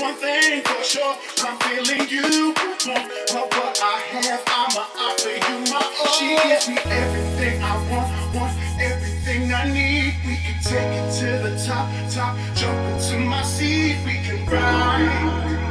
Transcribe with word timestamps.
One 0.00 0.14
thing 0.14 0.60
for 0.64 0.82
sure, 0.82 1.16
I'm 1.38 1.56
feeling 1.60 2.08
you. 2.08 2.52
But 2.84 3.46
what 3.54 3.78
I 3.80 4.00
have, 4.10 4.42
I'ma 4.44 4.86
offer 4.98 5.30
you 5.30 5.70
my 5.70 5.78
all. 5.78 6.06
She 6.18 6.34
gives 6.34 6.68
me 6.68 6.78
everything 6.90 7.62
I 7.62 7.76
want, 7.88 8.34
want 8.34 8.58
everything 8.80 9.52
I 9.54 9.70
need. 9.70 10.14
We 10.26 10.34
can 10.42 10.58
take 10.64 10.90
it 10.98 11.12
to 11.20 11.48
the 11.48 11.64
top, 11.64 11.86
top, 12.10 12.36
jump 12.56 12.76
into 12.90 13.20
my 13.20 13.42
seat. 13.44 13.98
We 14.04 14.14
can 14.26 14.44
ride 14.46 15.62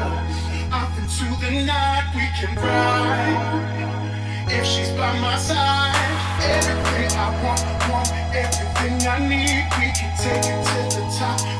up 0.71 0.97
into 0.97 1.25
the 1.43 1.65
night. 1.65 2.07
We 2.15 2.23
can 2.39 2.55
ride 2.55 4.47
if 4.47 4.65
she's 4.65 4.91
by 4.91 5.19
my 5.19 5.37
side. 5.37 5.99
Everything 6.39 7.11
I 7.19 7.27
want, 7.43 7.61
want 7.91 8.09
everything 8.33 9.05
I 9.05 9.19
need. 9.19 9.67
We 9.79 9.91
can 9.91 10.15
take 10.15 10.47
it 10.47 10.63
to 10.63 10.95
the 10.95 11.15
top. 11.19 11.52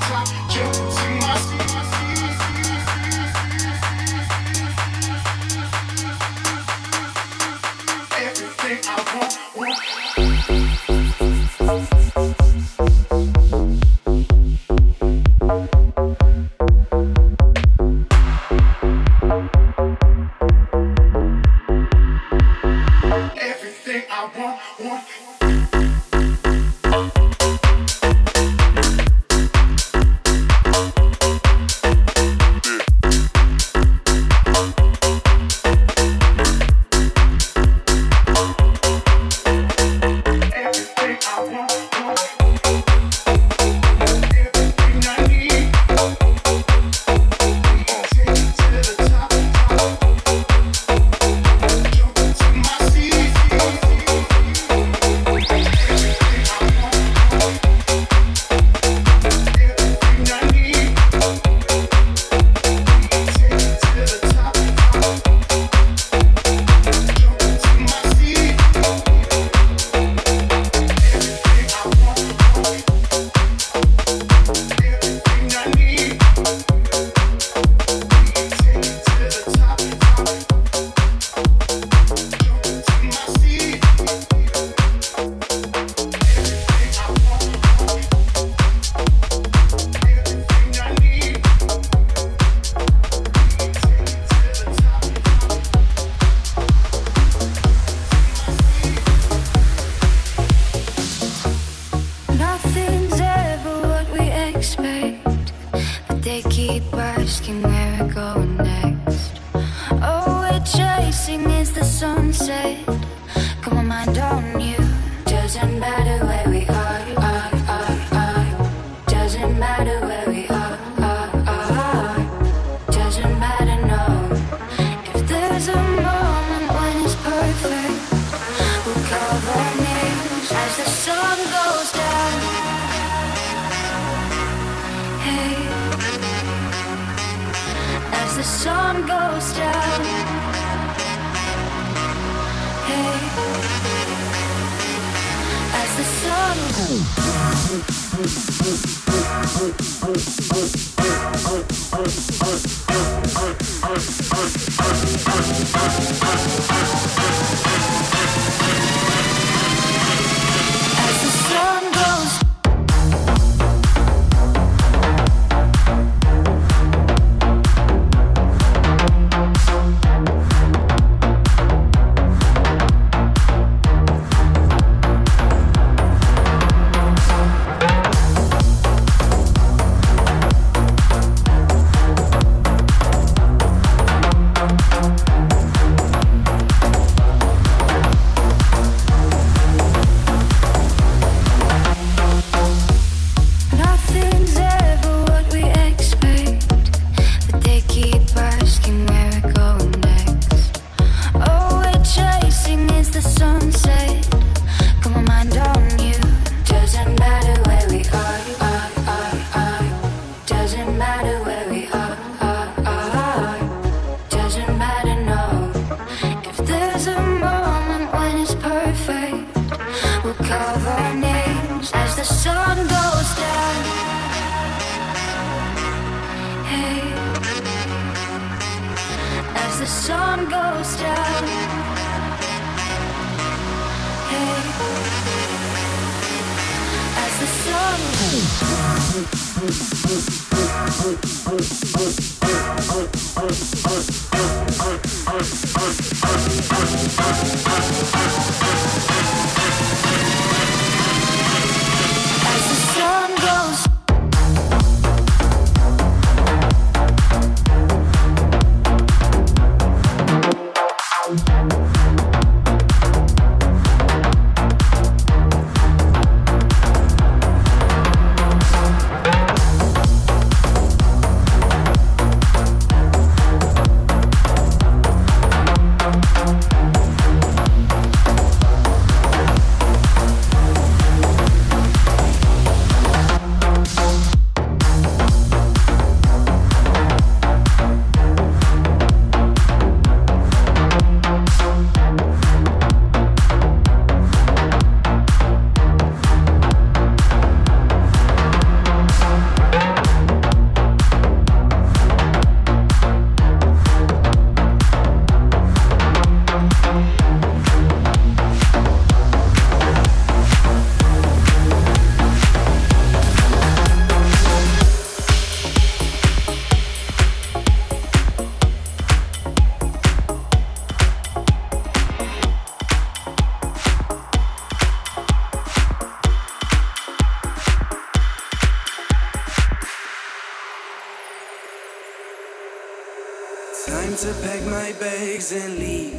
time 334.16 334.34
to 334.34 334.42
pack 334.42 334.62
my 334.66 334.92
bags 335.00 335.52
and 335.52 335.80
leave. 335.80 336.14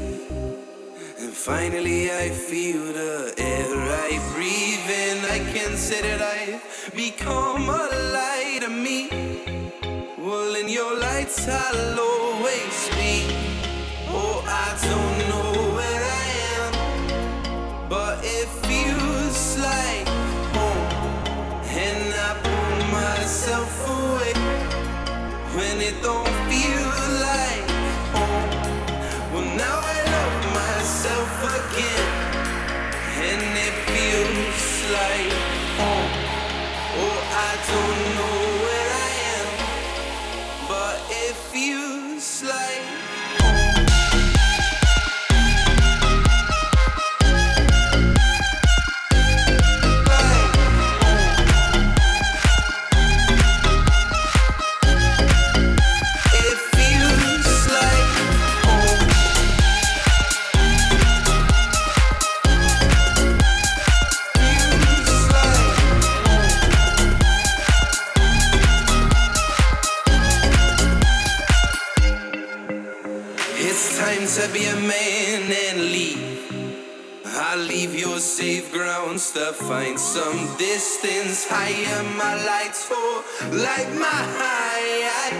And 1.18 1.33
finally, 1.33 2.11
I 2.11 2.28
feel 2.30 2.92
the 2.92 3.35
air 3.38 3.66
I 4.07 4.18
breathe, 4.33 4.88
and 4.88 5.26
I 5.26 5.38
can 5.52 5.76
say 5.76 6.00
that 6.02 6.20
I've 6.20 6.94
become 6.94 7.68
a 7.68 7.88
light 8.12 8.62
of 8.64 8.72
me. 8.72 9.09
Well, 10.18 10.54
in 10.57 10.68
your 10.68 10.98
lights, 10.98 11.46
I'll 11.48 12.00
always 12.00 12.88
be. 12.96 13.26
Oh, 14.09 14.42
I 14.46 14.68
don't 14.88 15.18
know 15.30 15.52
where 15.76 16.04
I 16.22 16.26
am, 16.57 17.88
but 17.88 18.18
it 18.22 18.48
feels 18.66 19.59
like 19.59 20.09
home. 20.57 20.87
And 21.87 22.14
I 22.26 22.30
pull 22.42 22.76
myself 22.98 23.72
away 23.88 24.35
when 25.57 25.80
it 25.80 26.02
don't 26.02 26.28
feel. 26.50 27.03
am 81.68 82.16
my 82.16 82.35
lights 82.44 82.85
for 82.85 83.24
light 83.55 83.90
my 83.98 84.20
high. 84.38 85.33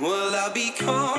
Will 0.00 0.34
I 0.34 0.50
become? 0.52 1.11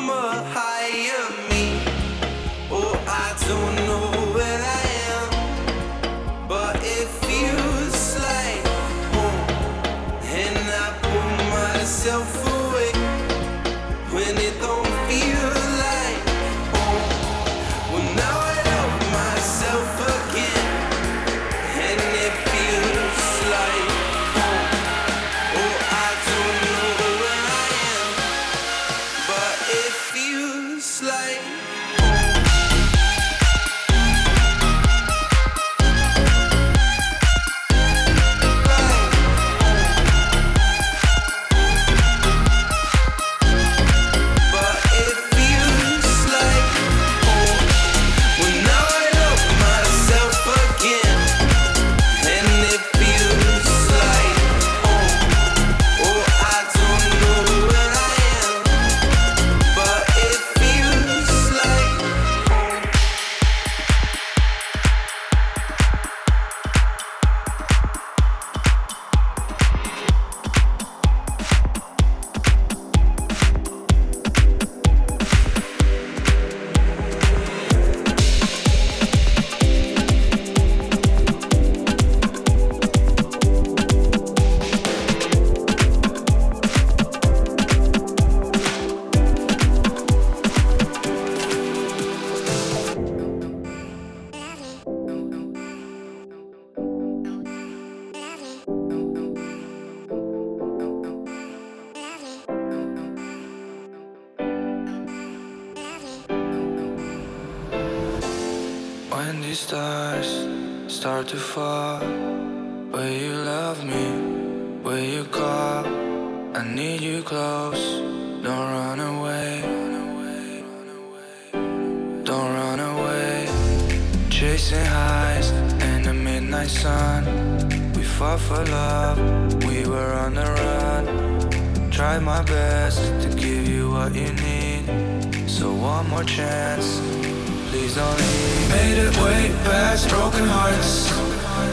days 137.93 138.01
on 138.01 138.15
it. 138.19 138.69
Made 138.69 138.97
it 138.97 139.17
way 139.17 139.49
past 139.65 140.09
broken 140.09 140.45
hearts. 140.47 141.11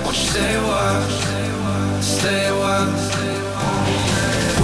Won't 0.04 0.16
you 0.16 0.24
stay 0.24 0.54
a 0.54 0.62
while? 0.62 2.02
Stay 2.02 2.46
a 2.46 2.54
while. 2.54 2.90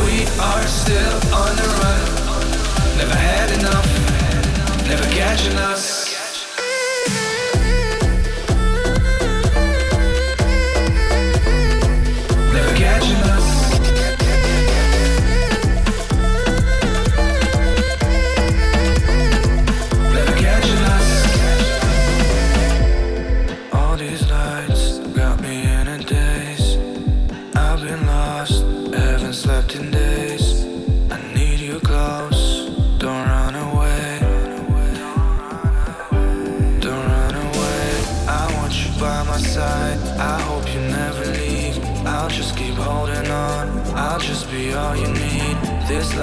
We 0.05 0.25
are 0.41 0.67
still 0.67 1.17
on 1.35 1.57
the 1.57 1.69
run. 1.81 2.99
Never 2.99 3.15
had 3.15 3.51
enough. 3.59 4.89
Never 4.89 5.05
catching 5.15 5.57
us. 5.57 6.06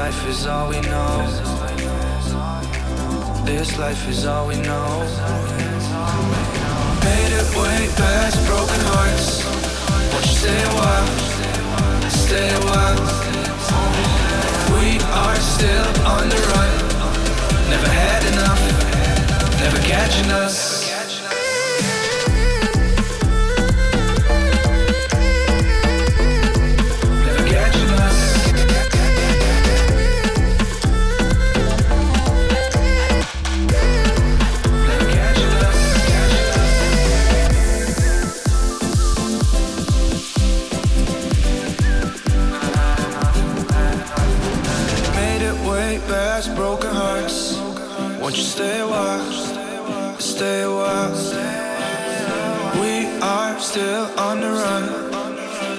life 0.08 0.28
is 0.28 0.45
all 0.45 0.68
we 0.68 0.82
know. 0.82 1.12
This 3.45 3.78
life 3.78 4.04
is 4.10 4.26
all 4.26 4.47
we 4.47 4.58
know. 4.68 4.89
Made 7.08 7.34
it 7.39 7.47
way 7.56 7.80
past 8.01 8.36
broken 8.49 8.82
hearts. 8.91 9.28
Won't 10.12 10.26
you 10.26 10.36
stay 10.43 10.62
a 10.70 10.74
while? 10.80 11.10
Stay 12.26 12.49
a 12.60 12.62
while. 12.70 12.99
We 14.76 14.99
are 15.24 15.38
still 15.54 15.91
on 16.16 16.28
the 16.34 16.39
run. 16.51 16.72
Never 17.74 17.91
had 18.04 18.22
enough. 18.34 18.62
Never 19.62 19.80
catching 19.88 20.30
us. 20.32 20.83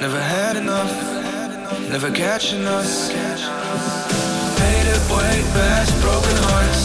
Never 0.04 0.20
had 0.20 0.56
enough, 0.58 0.92
never 1.88 2.10
catching 2.10 2.66
us. 2.66 3.10
Faded 4.58 5.02
way 5.10 5.42
past 5.54 5.98
broken 6.02 6.36
hearts. 6.44 6.83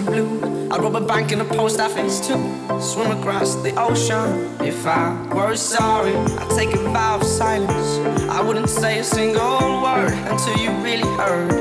Blue. 0.00 0.68
I'd 0.70 0.80
rob 0.80 0.94
a 0.94 1.00
bank 1.00 1.32
in 1.32 1.40
a 1.40 1.44
post 1.44 1.80
office 1.80 2.26
too. 2.26 2.38
Swim 2.80 3.10
across 3.10 3.56
the 3.56 3.74
ocean. 3.76 4.56
If 4.60 4.86
I 4.86 5.12
were 5.34 5.56
sorry, 5.56 6.14
I'd 6.14 6.50
take 6.50 6.72
a 6.74 6.78
vow 6.92 7.16
of 7.16 7.24
silence. 7.24 7.98
I 8.30 8.40
wouldn't 8.40 8.68
say 8.68 9.00
a 9.00 9.04
single 9.04 9.82
word 9.82 10.12
until 10.30 10.56
you 10.58 10.70
really 10.82 11.08
heard. 11.16 11.52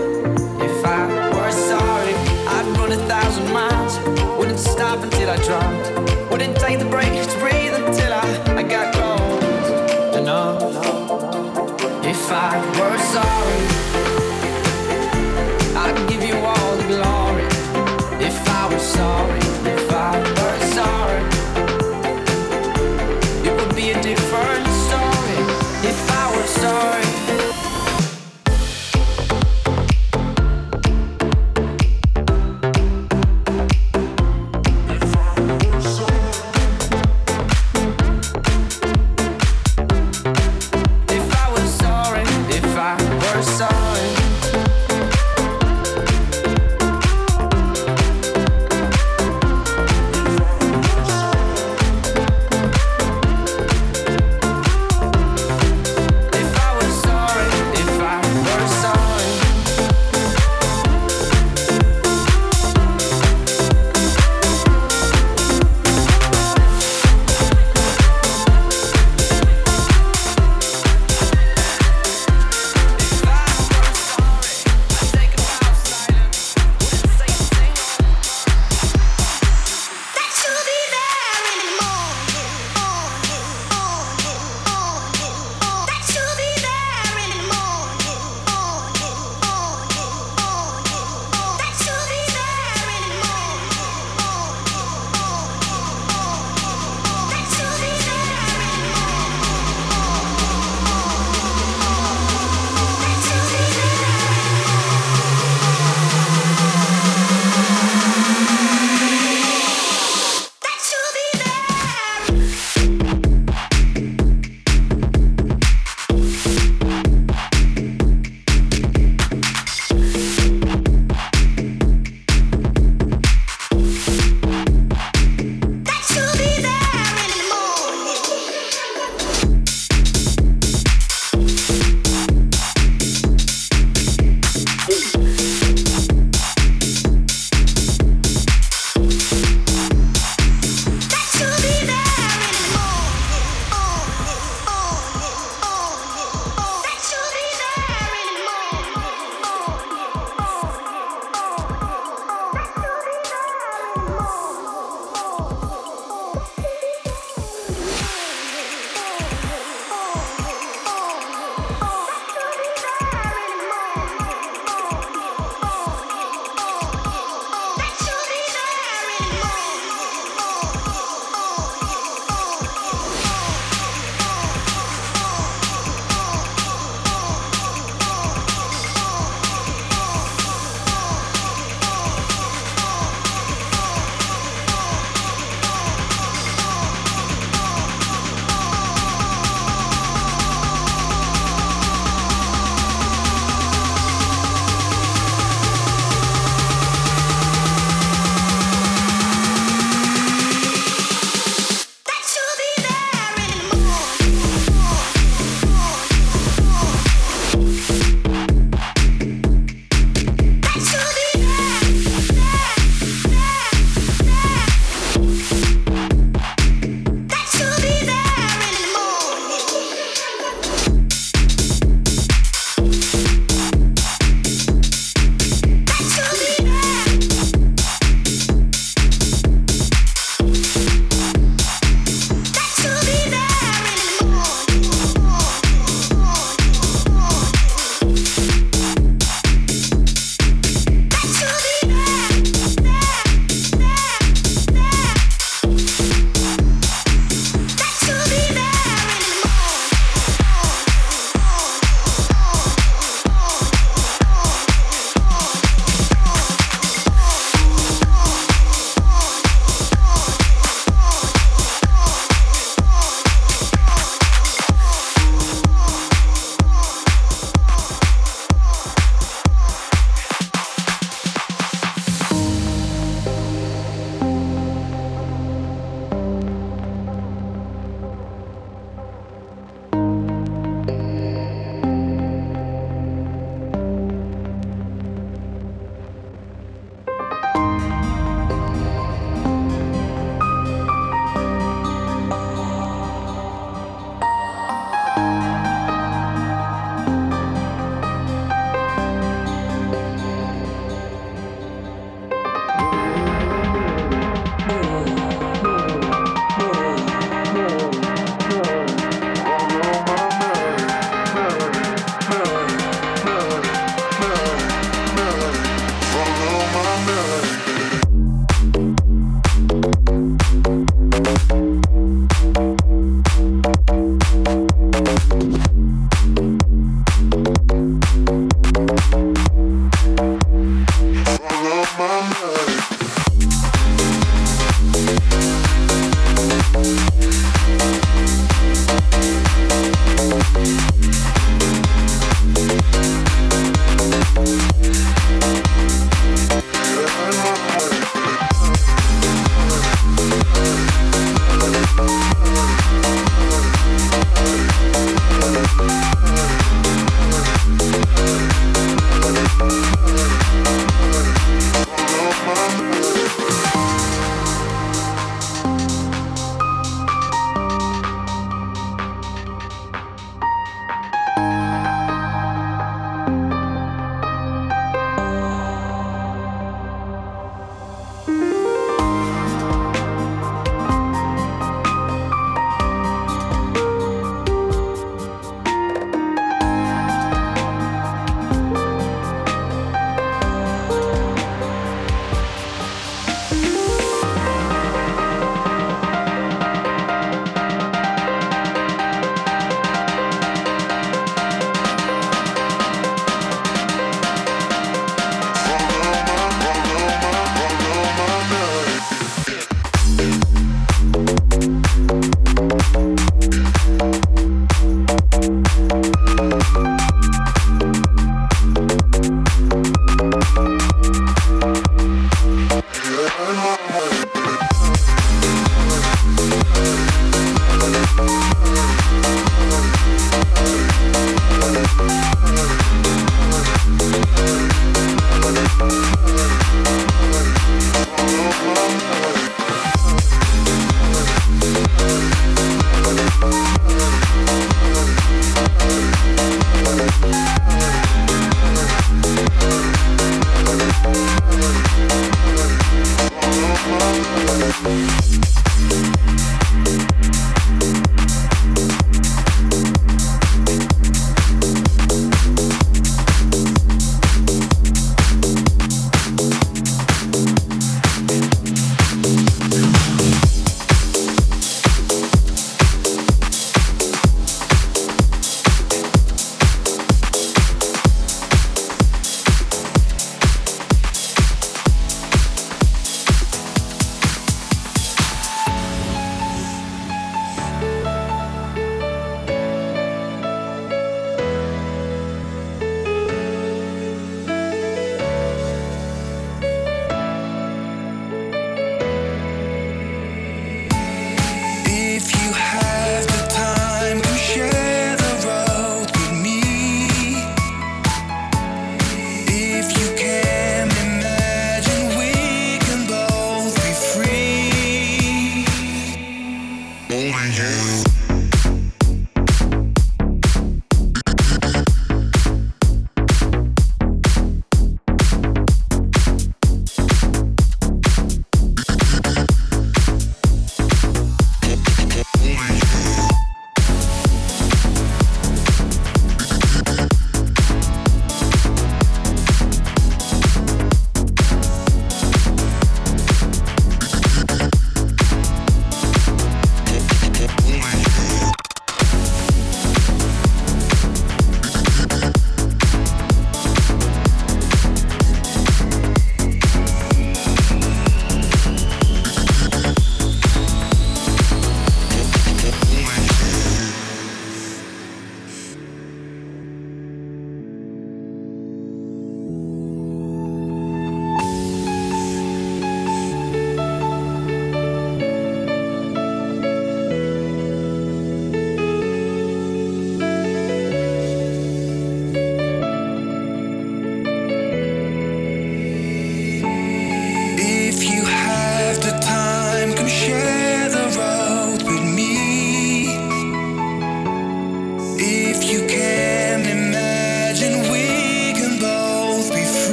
If 0.62 0.86
I 0.86 1.08
were 1.36 1.52
sorry, 1.52 2.14
I'd 2.56 2.78
run 2.78 2.92
a 2.92 2.98
thousand 3.08 3.52
miles. 3.52 3.98
Wouldn't 4.38 4.60
stop 4.60 5.00
until 5.04 5.30
I 5.32 5.38
drowned. 5.38 6.30
Wouldn't 6.30 6.58
take 6.58 6.80
the 6.80 6.86
break 6.86 7.12
to 7.12 7.40
breathe 7.40 7.74
until 7.74 8.14
I, 8.14 8.56
I 8.58 8.64
got 8.64 8.94
cold. 8.94 9.44
Enough. 10.16 10.62
If 12.06 12.32
I 12.32 12.60
were 12.78 12.98
sorry, 13.16 14.07